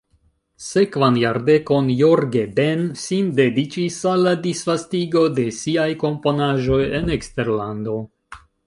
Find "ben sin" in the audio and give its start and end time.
2.61-3.29